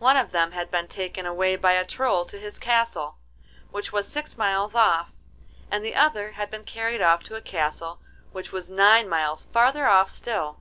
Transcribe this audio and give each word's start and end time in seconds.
One 0.00 0.16
of 0.16 0.32
them 0.32 0.50
had 0.50 0.72
been 0.72 0.88
taken 0.88 1.24
away 1.24 1.54
by 1.54 1.74
a 1.74 1.84
Troll 1.84 2.24
to 2.24 2.36
his 2.40 2.58
castle, 2.58 3.18
which 3.70 3.92
was 3.92 4.08
six 4.08 4.36
miles 4.36 4.74
off, 4.74 5.12
and 5.70 5.84
the 5.84 5.94
other 5.94 6.32
had 6.32 6.50
been 6.50 6.64
carried 6.64 7.00
off 7.00 7.22
to 7.22 7.36
a 7.36 7.40
castle 7.40 8.00
which 8.32 8.50
was 8.50 8.68
nine 8.68 9.08
miles 9.08 9.44
farther 9.44 9.86
off 9.86 10.10
still. 10.10 10.58